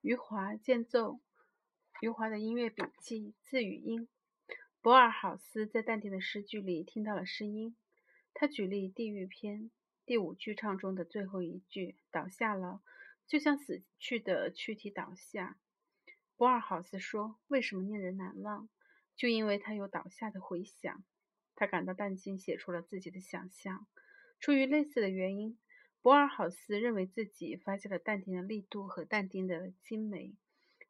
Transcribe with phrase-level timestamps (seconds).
[0.00, 1.18] 余华间奏，
[2.00, 4.06] 余华的音乐笔记，字语音。
[4.80, 7.76] 博尔豪斯在淡定的诗句里听到了声音。
[8.32, 9.62] 他举例《地狱篇》
[10.06, 12.80] 第五句唱中的最后一句：“倒下了，
[13.26, 15.58] 就像死去的躯体倒下。”
[16.38, 18.68] 博尔豪斯说：“为什么令人难忘？
[19.16, 21.04] 就因为他有倒下的回响。”
[21.56, 23.88] 他感到淡静，写出了自己的想象。
[24.38, 25.58] 出于类似的原因，
[26.08, 30.32] 博尔豪斯认为自己发现了淡定的力度和淡定的精美。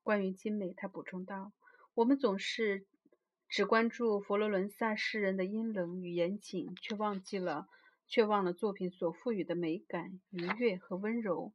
[0.04, 1.50] 关于精美，他补充道
[1.94, 2.86] ：“我们总是
[3.48, 7.66] 只关注佛罗伦萨诗人的阴冷与严谨，却忘记了，
[8.06, 11.52] 却忘了作品所赋予的美感、愉悦和温柔。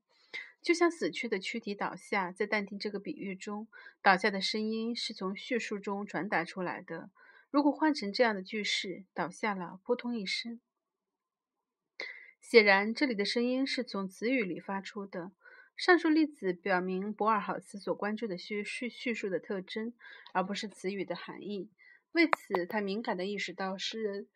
[0.62, 3.70] 就像死去的躯体倒下，在淡定这个比喻中，
[4.02, 7.12] 倒下的声音是从叙述中传达出来的。
[7.50, 10.60] 如果换成这样的句式：倒下了，扑通一声。”
[12.44, 15.32] 显然，这里的声音是从词语里发出的。
[15.78, 19.94] 上述例子表明博尔豪斯所关注的叙叙叙述的特征，
[20.34, 21.72] 而不是词语的含义。
[22.12, 24.28] 为此，他敏感地意识到诗人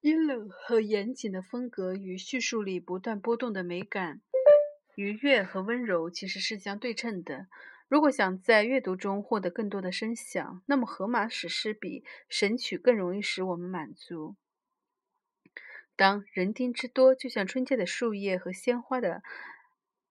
[0.00, 4.20] 阴冷和严谨的风格与叙述里不断波动的美感、
[4.96, 7.46] 愉悦和温柔其实是相对称的。
[7.86, 14.36] 如果想在阅读中获得更多的声响，那么荷马史诗比神曲更容易使我们满足。
[15.98, 19.20] 当人丁之多，就像春天的树叶和鲜花的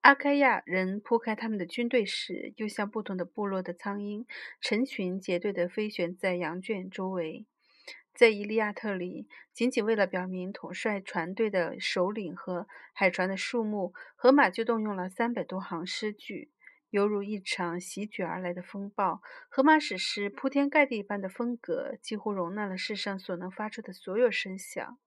[0.01, 4.25] 阿开亚人铺开他们的军队时，又像不同的部落的苍鹰
[4.59, 7.45] 成群结队地飞旋在羊圈周围。
[8.13, 16.51] 在《伊利亚特》里，仅仅为了表明统帅船队的首领和海船的数目，荷马就动用了三百多行诗句，
[16.89, 19.21] 犹如一场席卷而来的风暴。
[19.47, 24.97] 荷马史诗铺天盖地般的风格，几乎容纳了世上所能发出的所有声响。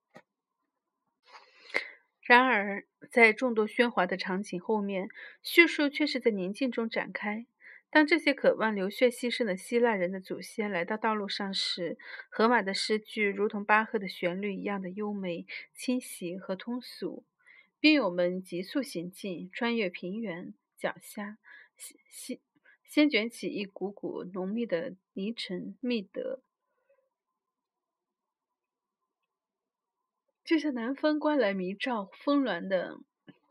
[2.21, 5.09] 然而，在众多喧哗的场景后面，
[5.41, 7.45] 叙述却是在宁静中展开。
[7.89, 11.97] 当这些渴望流血牺牲的希腊人的祖先来到道路上时，
[12.29, 17.25] 荷马的诗句如同巴赫的旋律一样的优美、清晰和通俗。
[17.79, 21.39] 兵友们急速行进，穿越平原，脚下
[22.07, 22.39] 先
[22.85, 26.43] 先卷起一股股浓密的泥尘密德。
[30.51, 32.99] 就像南方刮来迷照峰峦的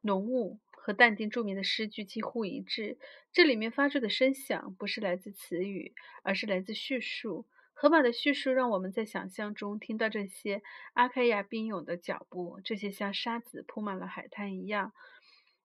[0.03, 2.99] 浓雾，和但丁著名的诗句几乎一致。
[3.33, 7.47] 这里面发出的声响不是来自词语，而是来自叙述。
[7.73, 10.61] 荷马的叙述让我们在想象中听到这些
[10.93, 14.93] 阿开亚兵勇的脚步，这些像沙子铺满了海滩一样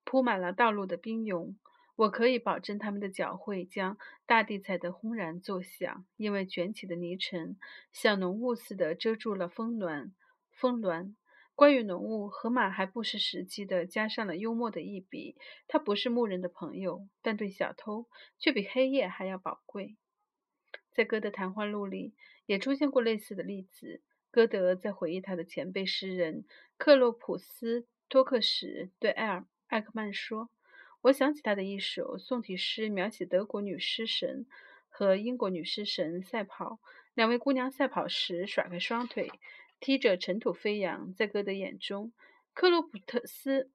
[0.06, 1.58] 铺满了道路的兵勇。
[1.98, 7.58] 我可以保证，他们的脚会将大地踩得轰然作响，因为卷起的泥尘
[7.92, 10.14] 像浓雾似的遮住了峰峦。
[10.54, 11.14] 峰峦。
[11.56, 15.38] 关于浓雾，荷马还不失时机地加上了幽默的一笔。
[15.70, 18.08] 他不是牧人的朋友，但对小偷
[18.38, 19.96] 却比黑夜还要宝贵。
[20.92, 22.14] 在歌德谈话录里
[22.46, 24.02] 也出现过类似的例子。
[24.32, 26.44] 歌德在回忆他的前辈诗人
[26.78, 30.50] 克洛普斯托克时，对埃尔艾克曼说
[31.04, 34.46] ：“我想起他的一首宋体诗，描写德国女诗神
[34.90, 36.80] 和英国女诗神赛跑。
[37.14, 39.32] 两位姑娘赛跑时甩开双腿。”
[39.80, 42.12] 踢着尘土飞扬，在歌德眼中，
[42.54, 43.70] 克洛普特斯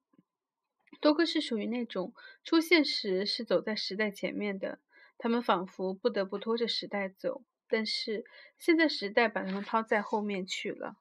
[1.00, 2.12] 多克是属于那种
[2.42, 4.80] 出现时是走在时代前面的。
[5.18, 8.24] 他们仿佛不得不拖着时代走，但是
[8.58, 10.96] 现在时代把他们抛在后面去了。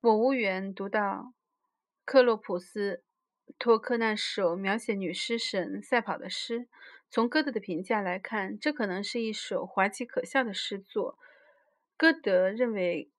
[0.00, 1.34] 我无缘读到
[2.04, 3.04] 克洛普斯
[3.58, 6.66] 托克那首描写女诗神赛跑的诗。
[7.10, 11.18] 从歌德的评价来看，这可能是一首滑稽可笑的诗作。
[11.96, 13.10] 歌德认为。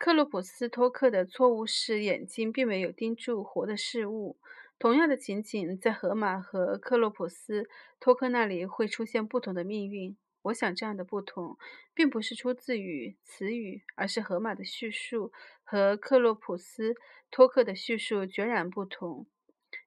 [0.00, 4.38] 克洛普斯托克的错误是眼睛并没有盯住活的事物。
[4.78, 7.68] 同样的情景在荷马和克洛普斯
[8.00, 10.16] 托克那里会出现不同的命运。
[10.40, 11.58] 我想这样的不同
[11.92, 16.94] 并不是出自于词语，而是荷马的叙述和克洛普斯
[17.30, 19.26] 托克的叙述决然不同。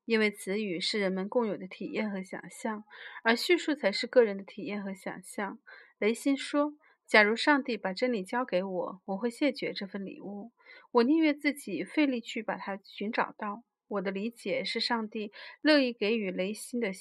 [0.06, 2.84] 因为词语是人们共有的体验和想象，
[3.24, 5.58] 而叙述才是个人的体验和想象。
[5.98, 6.76] 雷辛说。
[7.06, 10.52] 假如上帝把真理交给我，我会谢绝这份礼物。
[10.92, 13.64] 我宁愿自己费力去把它寻找到。
[13.88, 16.92] 我的理解是，上帝乐意给予雷心的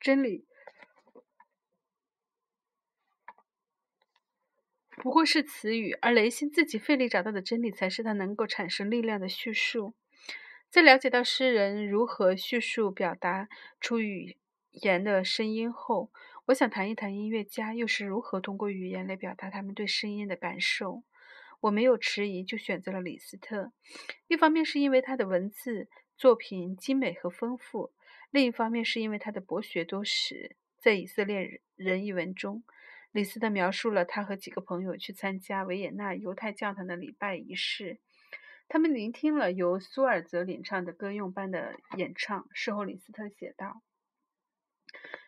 [0.00, 0.46] 真理，
[4.96, 9.94] 不过是词语，而雷心自己费力找到的真理，才是他能够产生力量的叙述。
[10.70, 13.48] 在了解到诗人如何叙述表达
[13.78, 14.38] 出语
[14.70, 16.10] 言的声音后，
[16.46, 21.02] 我想谈一谈音乐家又是如何通过语言来表达他们对声音的感受。
[21.60, 23.72] 我没有迟疑，就选择了李斯特。
[24.28, 25.88] 一方面是因为他的文字
[26.18, 27.94] 作品精美和丰富，
[28.30, 30.54] 另一方面是因为他的博学多识。
[30.76, 32.62] 在《以色列人》一文中，
[33.10, 38.00] 李斯特描述了他和几个朋友去参加维也纳犹太教堂的礼拜仪式。
[38.68, 42.46] 他们聆听了由苏尔泽领唱的歌咏般的演唱。
[42.52, 43.80] 事后，李斯特写道：“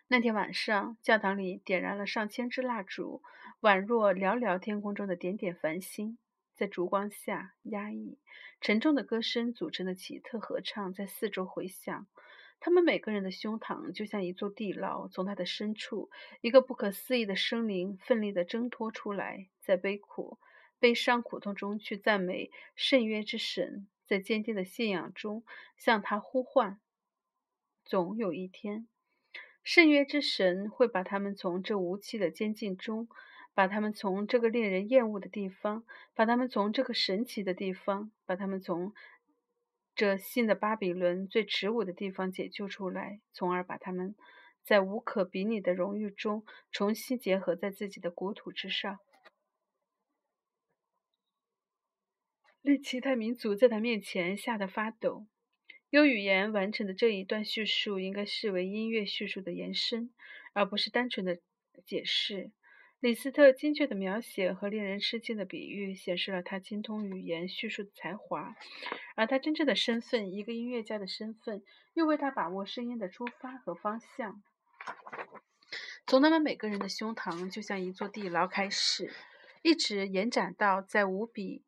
[0.09, 3.23] 那天晚上，教堂里点燃了上千支蜡烛，
[3.61, 6.17] 宛若寥寥天空中的点点繁星。
[6.55, 8.17] 在烛光下，压抑、
[8.61, 12.07] 沉重的歌声组成的奇特合唱在四周回响。
[12.61, 16.09] 他们每个人的胸膛就像一座地牢，从它的深处，
[16.41, 20.39] 一个不可思议的生灵奋力地挣脱出来，在悲苦。”
[20.79, 25.43] 悲伤苦痛中去赞美圣约之神，在坚定的信仰中
[25.77, 26.79] 向他呼唤。
[27.83, 28.87] 总有一天，
[29.67, 33.09] 圣约之神会把他们从这无期的监禁中，
[33.53, 35.85] 把他们从这个令人厌恶的地方，
[36.15, 38.95] 把他们从这个神奇的地方，把他们从
[39.97, 44.15] 这新的巴比伦最耻辱的地方解救出来，从而把他们
[44.63, 49.01] 在无可比拟的荣誉中重新结合在自己的国土之上。
[52.63, 55.27] 令其他民族在他面前吓得发抖。
[55.91, 60.11] 用语言完成的这一段叙述，应该视为音乐叙述的延伸，
[60.53, 61.39] 而不是单纯的
[61.85, 62.51] 解释。
[62.99, 68.57] 李斯特精确的描写和令人吃惊的比喻，显示了他精通语言叙述的才华，
[69.15, 71.63] 而他真正的身份——一个音乐家的身份，
[71.95, 74.43] 又为他把握声音的出发和方向。
[76.07, 79.13] 从他们每个人的胸膛，就像一座地牢开始，
[79.63, 81.63] 一直延展到在无比。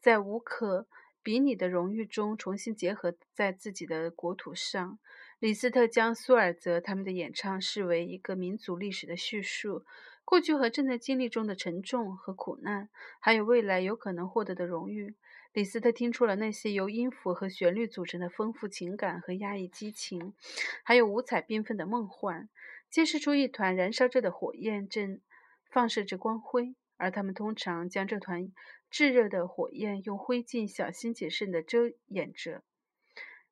[0.00, 0.88] 在无可
[1.22, 4.98] 比拟的荣誉中重新结合在自己的国土上，
[5.38, 9.84] 李斯特将苏尔泽他们的演唱视为一个民族历史的叙述，
[10.24, 12.88] 过去和正在经历中的沉重和苦难，
[13.20, 15.14] 还有未来有可能获得的荣誉。
[15.52, 20.32] 李斯特听出了那些由音符和旋律组成的丰富情感和压抑激情，
[20.84, 22.48] 还有五彩缤纷的梦幻，
[22.88, 25.20] 揭示出一团燃烧着的火焰正
[25.68, 28.52] 放射着光辉，而他们通常将这团。
[28.90, 32.64] 炙热的火焰用灰烬小心谨慎地遮掩着，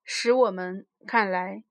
[0.02, 1.62] 使我们看来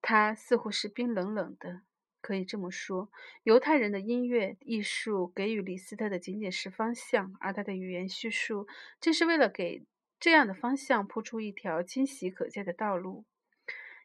[0.00, 1.82] 它似乎是冰冷冷的。
[2.20, 3.10] 可以这么说，
[3.42, 8.68] 犹太人的音乐艺术给予李斯特的仅仅是方向，而他的语言叙述
[9.00, 9.84] 正是为了给
[10.20, 13.24] 这样的方向铺出一条清晰可见的道路。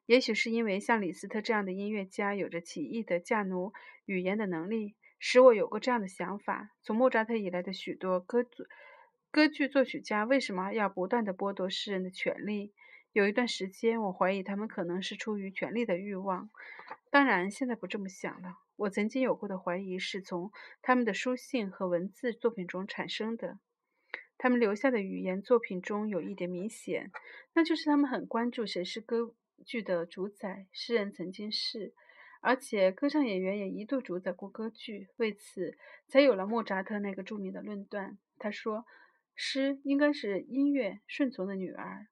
[0.07, 3.73] 也许是因为像李斯特这样的音乐家有着奇异的驾奴
[4.05, 8.65] 语言的能力，使我有过这样的想法：从莫扎特以来的许多歌组。
[9.31, 12.73] 歌剧作曲家为什么要不断地剥夺诗人的权利？
[13.13, 16.49] 有一段时间，我怀疑他们可能是出于权力的欲望。
[17.09, 18.57] 当然，现在不这么想了。
[18.75, 23.59] 我曾经有过的怀疑是从他们的书信和文字作品中产生的。
[24.37, 27.13] 他们留下的语言作品中有一点明显，
[27.53, 29.33] 那就是他们很关注谁是歌
[29.65, 30.67] 剧的主宰。
[30.73, 31.93] 诗人曾经是，
[32.43, 35.07] 而且歌唱演员也一度主宰过歌剧。
[35.15, 35.75] 为此，
[36.07, 38.19] 才有了莫扎特那个著名的论断。
[38.37, 38.85] 他说。
[39.35, 42.05] 诗应该是音乐顺从的女儿。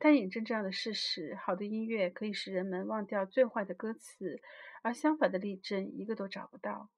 [0.00, 4.42] 他引证这样的事实：好的音乐可以使人们忘掉最坏的歌词，
[4.82, 6.72] 而相反的例证一个都找不到。《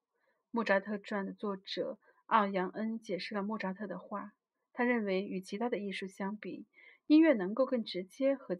[0.49, 4.33] 莫扎特传》的作者奥扬恩解释了莫扎特的话。
[4.73, 6.65] 他认为，与其他的艺术相比，
[7.05, 8.59] 音乐能够更直接和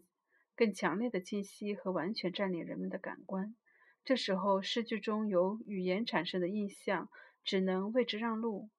[0.54, 3.56] 更强烈的清晰和完全占领人们的感官。
[4.04, 7.08] 这时候，诗句中有语言产生的印象
[7.44, 8.70] 只能为之让路。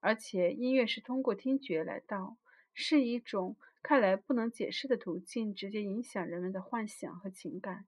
[0.00, 2.36] 而且音乐是通过听觉来到，
[2.74, 7.86] 是一种看来不能解释的途径，直接影响人们的幻想和情感。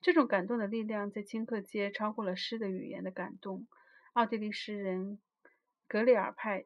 [0.00, 3.66] 这种感动的力量在顷刻间超过了诗的语言的感动。
[4.14, 5.20] 奥地利诗人
[5.86, 6.64] 格里尔派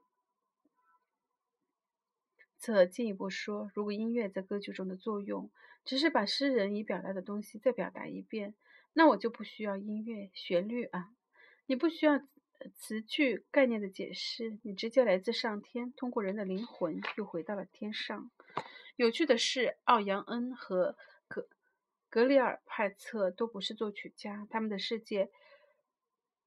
[2.57, 5.51] 则进一步说，如果音乐在歌剧中的作用
[5.85, 8.55] 只是把诗人已表达的东西再表达一遍，
[8.95, 11.11] 那我就不需要音乐旋律啊，
[11.67, 12.21] 你不需要。
[12.73, 18.31] 词句概念的解释，你直接来自上天，通过人的灵魂又回到了天上。
[18.97, 20.97] 有趣的是，奥扬恩和
[21.29, 21.47] 格
[22.09, 25.31] 格里尔派策都不是作曲家，他们的世界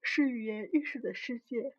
[0.02, 1.76] 是语言艺术的世界。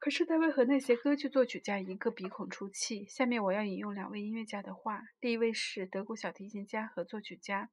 [0.00, 3.04] 可是他们和那些歌剧作曲家一个鼻孔出气。
[3.04, 7.70] 下面我要引用两位音乐家的话，第一位是德国小提琴家和作曲家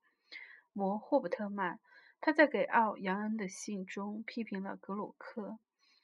[0.75, 1.79] 摩霍布特曼。
[2.19, 5.57] 他在给奥扬恩的信中批评了格鲁克。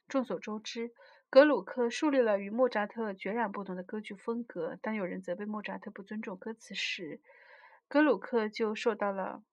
[0.07, 0.91] 众所周知，
[1.29, 4.77] 格鲁克树立了与莫扎特决然不同的歌剧风格。
[4.81, 7.19] 当有人责备莫扎特不尊重歌词时，
[7.87, 9.43] 格鲁克就受到了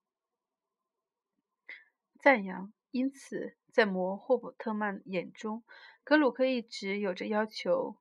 [2.18, 2.72] 赞扬。
[2.90, 5.62] 因此，在摩霍普特曼眼中，
[6.04, 7.96] 格鲁克一直有着要求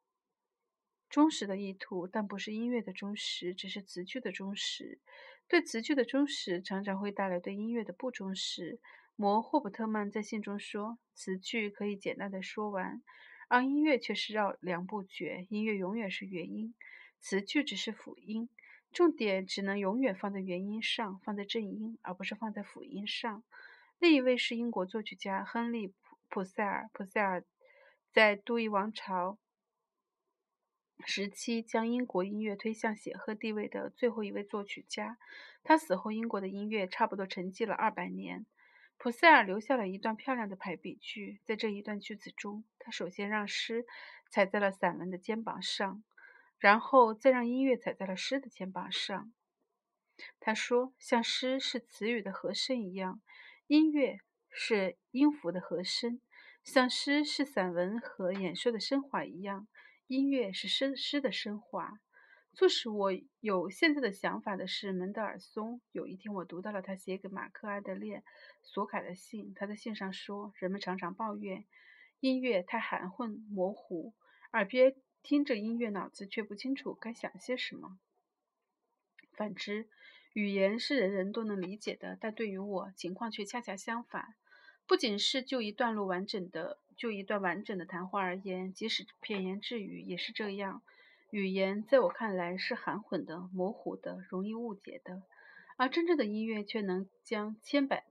[1.10, 5.00] 忠实的意图，但不是音乐的忠实，只是词句的忠实。
[5.50, 8.80] 对词句的忠实常常会带来对音乐的不忠实。
[9.16, 13.02] 摩霍普特曼在信中说：“词句可以简单的说完，
[13.48, 15.48] 而音乐却是绕梁不绝。
[15.50, 16.76] 音乐永远是元音，
[17.20, 18.50] 词句只是辅音。
[18.92, 23.44] 重点只能永远放在元音上，放在正音，而不是放在辅音上。”
[24.00, 25.88] 另一位是英国作曲家亨利·
[26.30, 26.90] 普塞尔。
[26.94, 27.44] 普塞尔
[28.12, 29.40] 在都邑王朝。
[31.06, 35.18] 时期将英国音乐推向显赫地位的最后一位作曲家，
[35.64, 38.46] 他死后，英国的音乐差不多沉寂了二百年。
[38.98, 43.86] 普塞尔留下了一段漂亮的排比句，在这一段句子中，他首先让诗
[44.30, 46.04] 踩在了散文的肩膀上，
[46.58, 49.32] 然后再让音乐踩在了诗的肩膀上。
[50.40, 53.22] 他说：“像诗是词语的和声一样，
[53.68, 56.20] 音乐是音符的和声；
[56.64, 59.68] 像诗是散文和演说的升华一样。”
[60.08, 62.00] 音乐是诗诗的升华。
[62.54, 65.80] 促使我有现在的想法的是门德尔松。
[65.92, 68.18] 有一天，我读到了他写给马克·阿德烈·
[68.64, 69.54] 索凯的信。
[69.54, 71.66] 他在信上说：“人们常常抱怨
[72.20, 74.16] 音乐太含混、模糊，
[74.54, 78.00] 耳边听着音乐，脑子却不清楚该想些什么。
[79.34, 79.88] 反之，
[80.34, 84.34] 语言是人人都能理解的，但对于我，情况却恰恰相反。
[84.88, 90.82] 不仅是就一段落完整的。”就一段完整的谈话而言，即使片言只语也是这样。
[91.30, 95.22] 语言在我看来是含混的、模糊的、容易误解的，
[95.78, 98.06] 而真正的音乐却能将千百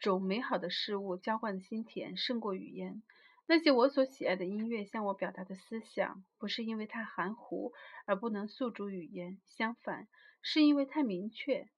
[0.00, 3.02] 种美好的事物浇灌的心田胜过语言。
[3.46, 7.72] 那些我所喜爱的音乐向我表达的思想，不是因为太含糊
[8.04, 10.08] 而不能诉诸语言，相反，
[10.42, 11.68] 是因为太明确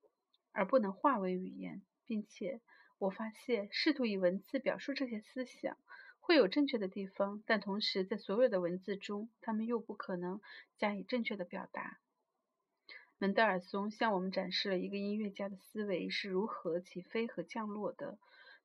[0.52, 2.61] 而不能化为语言，并且
[2.99, 5.76] 我发现试图以文字表述这些思想。
[6.20, 10.40] 会有正确的地方，但同时在所有的文字中，他们又不可能
[10.78, 11.98] 加以正确的表达。
[13.18, 18.16] 门德尔松向我们展示了一个音乐家的思维是如何起飞和降落的。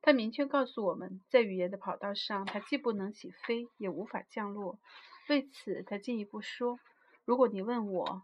[0.01, 4.79] 他明确告诉我们，在语言的跑道上，他既不能起飞，也无法降落。
[5.27, 6.79] 为此，他进一步说
[7.25, 8.21] ：“如果你问我，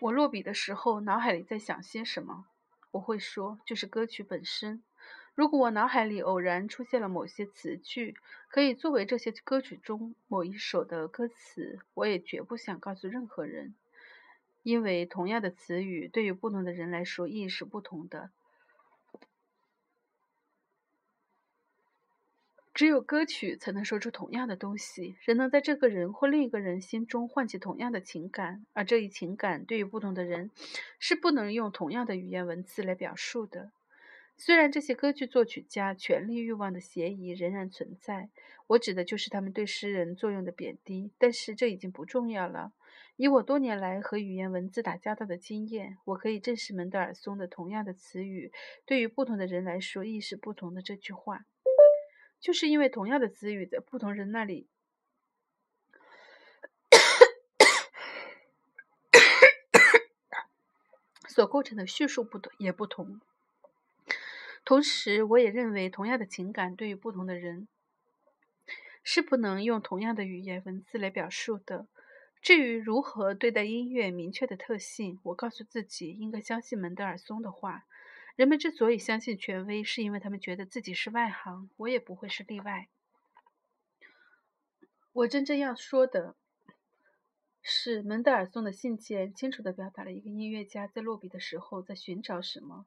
[0.00, 2.46] 我落笔的时候脑海里在想些什么，
[2.90, 4.82] 我会说，就是歌曲本身。”
[5.36, 8.16] 如果我脑海里偶然出现了某些词句，
[8.48, 13.74] 可以作为这些歌曲中某一首的歌词，我也绝不想告诉任何人，
[14.62, 18.30] 因为同样的词语对于不同的人来说意义是不同的。
[22.72, 30.50] 只有歌曲才能说出同样的东西，人能在这个人或另一个人心中唤起同样的情感，而这一情感对于不同的人
[30.98, 33.70] 是不能用同样的语言文字来表述的。
[34.38, 38.28] 虽然这些歌剧作曲家权力欲望的嫌疑仍然存在，
[38.66, 42.72] 我指的就是他们对诗人作用的贬低，但是这已经不重要了。
[43.16, 48.52] 以我多年来和语言文字打交道的经验，我可以证实门德尔松的同样的词语
[48.84, 51.46] 对于不同的人来说意是不同的这句话，
[52.38, 54.68] 就是因为同样的词语在不同人那里
[61.26, 63.22] 所构成的叙述不同也不同。
[64.66, 67.68] 同时，我也认为，同样的情感对于不同的人
[69.04, 71.86] 是不能用同样的语言文字来表述的。
[72.42, 77.86] 至于如何对待音乐明确的特性，我告诉自己应该相信门德尔松的话。
[78.34, 81.70] 人们之所以相信权威，是因为他们觉得自己是外行。
[81.76, 82.88] 我也不会是例外。
[85.12, 86.34] 我真正要说的
[87.62, 92.84] 是，门德尔松的信件清楚地表达了一个音乐家在落笔的时候在寻找什么。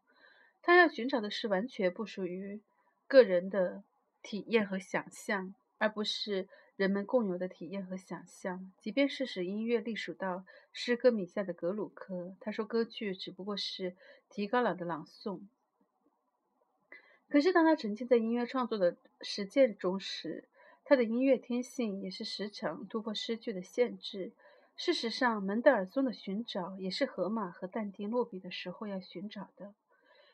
[0.70, 2.62] 他要寻找的是完全不属于
[3.08, 3.84] 个人的
[4.22, 8.72] 体验和想象，而不是人们共有的体验和想象。
[8.78, 13.96] 即便是使音乐隶属到诗歌米下的格鲁克，他说歌剧只不过是
[14.30, 15.42] 提高了的朗诵。
[17.30, 20.48] 可是当他沉浸在音乐创作的实践中时，
[20.86, 24.34] 他的音乐天性也是时常突破诗句的限制。
[24.76, 29.74] 事实上，门德尔松的寻找也是荷马和但丁落笔的时候要寻找的。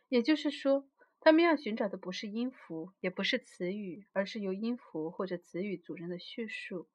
[0.10, 0.88] 也就是说，
[1.20, 6.88] 他们要寻找的不是音符，也不是词语，而是由音符或者词语组成的叙述。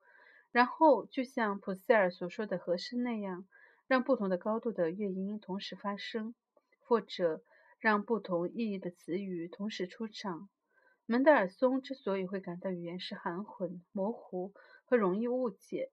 [0.53, 3.47] 然后，就像普塞尔所说的和声那样，
[3.89, 6.35] 让不同的高度的乐音同时发生，
[6.79, 7.43] 或者
[7.81, 10.49] 让不同意义的词语同时出场。
[11.07, 14.53] 门德尔松之所以会感到语言是含混、模糊
[14.85, 15.91] 和容易误解，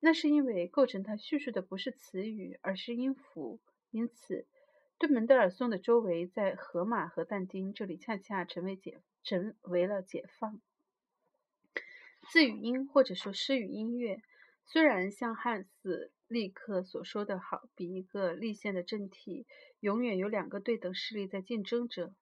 [0.00, 3.60] 那是因为构成他叙述的不是词语，而是音符。
[3.90, 4.48] 因此。
[4.98, 10.60] 对门德尔松的周围，在荷马和但丁这里，恰恰成为解成为了解放。
[12.30, 14.20] 字语音或者说诗语音乐，
[14.64, 19.46] 虽然像汉斯·利克所说的好，比一个立宪的政体
[19.80, 22.12] 永远有两个对等势力在竞争着，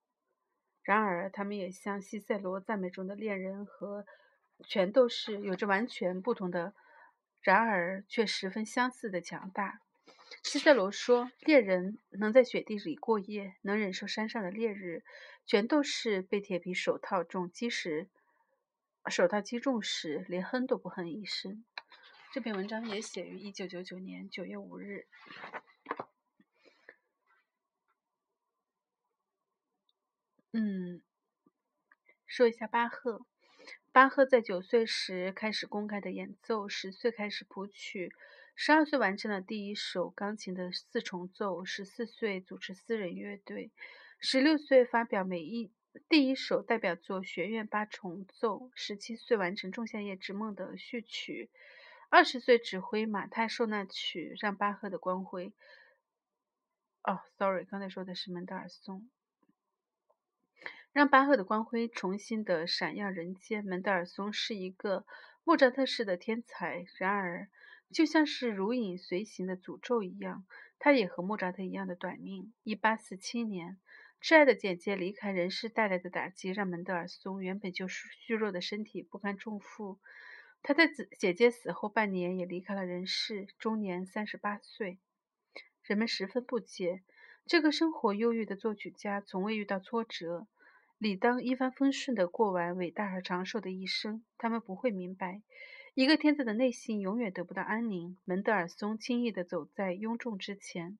[0.83, 4.04] 然而他们也像西塞罗赞美中的恋人和
[4.64, 6.75] 权斗士，有着完全不同的，
[7.40, 9.80] 然而却十分相似的强大。
[10.42, 15.02] 西塞罗说：“猎人能在雪地里过夜，能忍受山上的烈日；
[15.45, 18.09] 全都是被铁皮手套中击时，
[19.09, 21.64] 手套击中时，连哼都不哼一声。”
[22.33, 25.06] 这篇文章也写于一九九九年九月五日。
[30.52, 31.02] 嗯，
[32.26, 33.26] 说一下巴赫。
[33.92, 38.12] 巴赫在九岁时开始公开的演奏，十岁开始谱曲，
[38.58, 43.70] 十二岁完成了第一首钢琴的四重奏，十四岁组织私人乐队，
[44.18, 45.70] 十六岁发表每一
[46.08, 51.50] 第一首代表作学院八重奏，十七岁完成《仲夏夜之梦》的序曲。
[52.08, 55.52] 二十岁指挥马太受难曲，让巴赫的光辉。
[57.02, 59.06] 哦，sorry，刚才说的是门德尔松，
[60.92, 63.62] 让巴赫的光辉重新的闪耀人间。
[63.62, 65.04] 门德尔松是一个
[65.46, 67.48] 莫扎特式的天才，然而
[67.92, 70.44] 就像是如影随形的诅咒一样，
[70.80, 72.52] 他也和莫扎特一样的短命。
[72.64, 73.78] 一八四七年，
[74.20, 80.00] 挚爱的姐姐离开人世带来的打击，让门德尔松原本就虚弱的身体不堪重负。
[80.64, 84.98] 他在子姐姐死后半年也离开了人世，终年三十八岁。
[85.84, 87.04] 人们十分不解，
[87.46, 90.48] 这个生活忧郁的作曲家从未遇到挫折，
[90.98, 94.24] 理当一帆风顺地过完伟大而长寿的一生。
[94.38, 95.42] 他们不会明白，
[95.92, 98.16] 一个天才的内心永远得不到安宁。
[98.24, 100.98] 门德尔松轻易地走在庸众之前，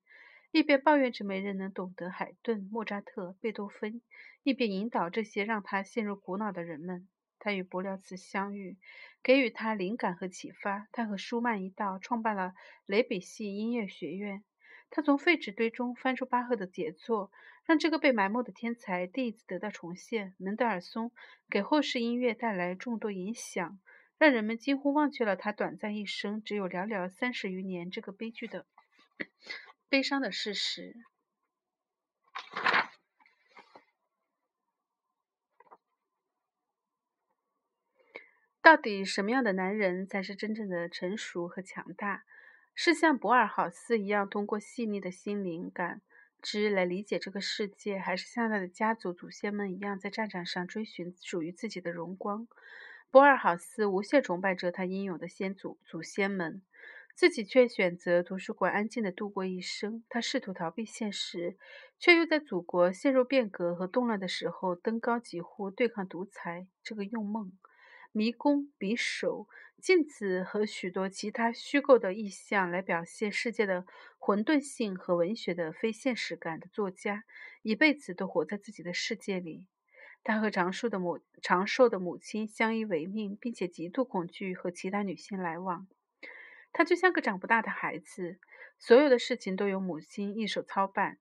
[0.51, 4.03] 一边抱怨着没人能懂得海顿、莫扎特、贝多芬，
[4.43, 7.09] 一边引导这些让他陷入苦恼的人们。
[7.39, 8.77] 他与伯辽兹相遇，
[9.23, 10.89] 给予他灵感和启发。
[10.93, 12.53] 他和舒曼一道创办了
[12.85, 14.45] 雷比系音乐学院。
[14.91, 17.31] 他从废纸堆中翻出巴赫的杰作，
[17.67, 20.35] 让这个被埋没的天才第一次得到重现。
[20.39, 21.11] 门德尔松
[21.51, 23.79] 给后世音乐带来众多影响，
[24.19, 28.67] 让人们几乎忘却了他短暂一生只有寥寥三十余年这个悲剧的
[29.89, 30.95] 悲伤的事实。
[38.63, 42.25] 到底什么样的男人才是真正的成熟和强大？
[42.75, 46.03] 是像博尔豪斯一样通过细腻的心灵感
[46.49, 52.47] 知来理解这个世界，还是像他的家族祖先们一样在战场上追寻属于自己的荣光？
[53.11, 56.63] 博尔豪斯无限崇拜着他英勇的先祖祖先们，
[57.17, 60.05] 自己却选择图书馆安静地度过一生。
[60.09, 61.57] 他试图逃避现实，
[61.99, 67.51] 却又在祖国陷入变革和动乱的时候登高疾呼，对抗独裁这个用梦。
[68.17, 69.47] 迷宫、匕首、
[69.79, 73.85] 镜子和许多其他虚构的意象来表现世界的
[74.19, 77.25] 混沌性和文学的非现实感的作家，
[77.61, 79.67] 一辈子都活在自己的世界里。
[80.25, 85.87] 他和长寿的母长寿的母亲相依为命，并且极度恐惧和其他女性来往。
[86.73, 88.39] 他就像个长不大的孩子，
[88.79, 91.19] 所有的事情都由母亲一手操办，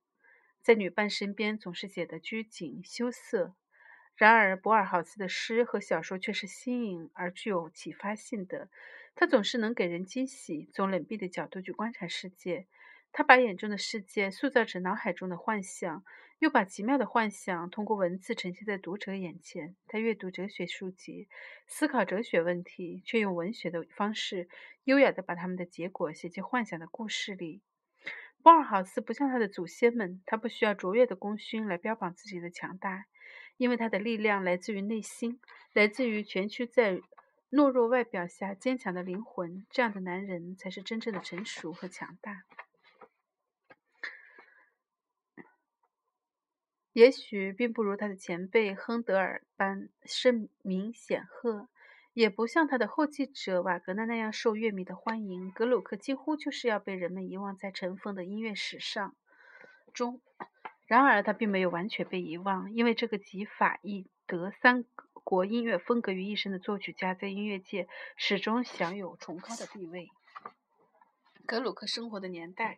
[0.62, 3.54] 在女伴身边总是显得拘谨羞涩。
[4.18, 8.70] 然而，博尔豪斯的诗和小说却是新颖而具有启发性的。
[9.14, 12.68] 他总是能给人惊喜，从冷僻的角度去观察世界。
[13.12, 16.04] 他把眼中的世界塑造成脑海中的幻想，
[16.40, 19.76] 又把奇妙的幻想通过文字呈现在读者眼前。
[19.88, 21.28] 他阅读哲学书籍，
[21.68, 24.50] 思考哲学问题，却用文学的方式
[24.86, 27.62] 优雅地把他们的结果写进幻想的故事里。
[28.44, 33.06] 博尔豪斯不像他的祖先们，他不需要卓越的功勋来标榜自己的强大。
[33.58, 35.40] 因为他的力量来自于内心，
[35.74, 37.02] 来自于蜷曲在
[37.52, 39.66] 懦弱外表下坚强的灵魂。
[39.70, 42.44] 这样的男人才是真正的成熟和强大。
[46.92, 51.68] 也许并不如他的前辈亨德尔般声名显赫，
[52.14, 55.52] 也不像他的后继者瓦格纳那样受乐迷的欢迎。
[55.52, 59.14] 格鲁克几乎就是要被人们遗忘在尘封的音乐史上
[59.94, 60.22] 中。
[60.88, 64.86] 然而，他并没有完全被遗忘，因为这个集法意德三
[65.24, 70.10] 国音乐风格于一身的作曲家，在音乐界始终享有崇高的地位。
[71.48, 72.78] 格鲁克生活的年代，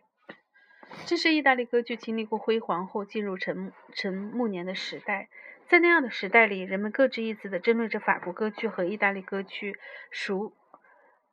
[1.04, 5.28] 这是意大利歌剧经历过辉煌后进入沉沉暮年的时代。
[5.68, 9.76] 在那样的时代里，人们各执一词地争论着法国歌剧和意大利歌剧
[10.10, 10.54] 孰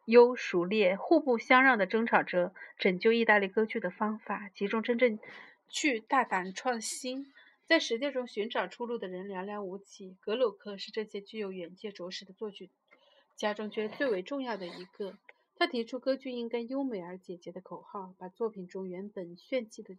[0.04, 5.18] 优孰劣，互不相让地争吵着拯救意大利歌剧的方法，其中真正。
[5.68, 7.32] 去大胆创新，
[7.66, 10.16] 在实践中寻找出路的人寥寥无几。
[10.22, 12.70] 格鲁克是这些具有远见卓识的作曲
[13.36, 15.18] 家中最为重要的一个。
[15.58, 19.96] 他提出歌剧应该优美而简洁的口号，把作品中原本炫技的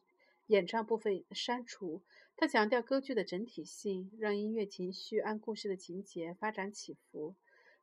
[0.48, 2.02] 演唱部分删除。
[2.36, 7.34] 他强调歌剧的整体性，让音乐情绪按故事的情节发展起伏。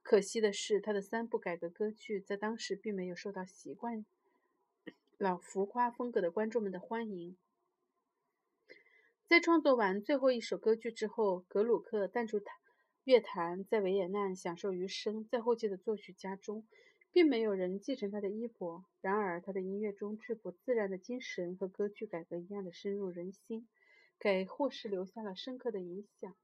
[0.04, 4.06] 可惜的是，他的三部改革歌剧在当时并没有受到习惯
[5.17, 7.36] 老浮夸风格的观众们的欢迎。
[9.34, 12.39] 在创作完最后一首歌剧之后，格鲁克淡出
[13.04, 15.28] 乐坛在维也纳享受余生。
[15.28, 16.67] 在后继的作曲家中，
[17.12, 18.86] 并没有人继承他的衣钵。
[19.02, 23.67] 然而，他的音乐中质朴自然的精神和歌剧改革一样的深入人心，
[24.19, 26.36] 给后世留下了深刻的影响。